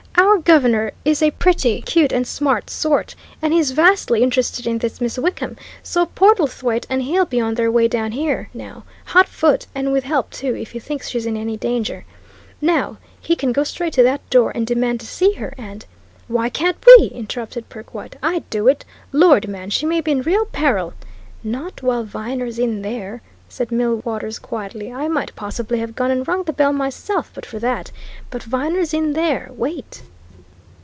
"Our 0.17 0.37
governor 0.57 0.91
is 1.05 1.21
a 1.21 1.31
pretty 1.31 1.81
cute 1.81 2.11
and 2.11 2.25
smart 2.25 2.69
sort, 2.69 3.15
and 3.41 3.53
he's 3.53 3.71
vastly 3.71 4.23
interested 4.23 4.65
in 4.65 4.79
this 4.79 4.99
Miss 4.99 5.17
Wickham; 5.17 5.55
so 5.83 6.07
Portlethwaite 6.07 6.87
and 6.89 7.03
he'll 7.03 7.25
be 7.25 7.39
on 7.39 7.53
their 7.53 7.71
way 7.71 7.87
down 7.87 8.11
here 8.13 8.49
now, 8.53 8.83
hot 9.05 9.27
foot; 9.27 9.67
and 9.75 9.91
with 9.91 10.03
help, 10.03 10.31
too, 10.31 10.55
if 10.55 10.71
he 10.71 10.79
thinks 10.79 11.09
she's 11.09 11.25
in 11.27 11.37
any 11.37 11.57
danger. 11.57 12.05
Now, 12.59 12.97
he 13.19 13.35
can 13.35 13.51
go 13.51 13.63
straight 13.63 13.93
to 13.93 14.03
that 14.03 14.27
door 14.31 14.51
and 14.55 14.65
demand 14.65 14.99
to 15.01 15.05
see 15.05 15.33
her, 15.33 15.53
and" 15.57 15.85
"Why 16.29 16.49
can't 16.49 16.83
we?" 16.97 17.07
interrupted 17.13 17.69
Perkwite. 17.69 18.15
"I'd 18.23 18.49
do 18.49 18.67
it! 18.67 18.83
Lord, 19.11 19.47
man, 19.47 19.69
she 19.69 19.85
may 19.85 20.01
be 20.01 20.11
in 20.11 20.21
real 20.23 20.45
peril" 20.45 20.93
"Not 21.43 21.83
while 21.83 22.03
Viner's 22.03 22.57
in 22.57 22.81
there," 22.81 23.21
said 23.47 23.69
Millwaters 23.71 24.39
quietly. 24.39 24.91
"I 24.91 25.07
might 25.07 25.35
possibly 25.35 25.79
have 25.79 25.95
gone 25.95 26.09
and 26.09 26.27
rung 26.27 26.43
the 26.43 26.53
bell 26.53 26.73
myself, 26.73 27.29
but 27.33 27.45
for 27.45 27.59
that. 27.59 27.91
But 28.31 28.43
Viner's 28.43 28.93
in 28.93 29.13
there 29.13 29.49
wait!" 29.51 30.01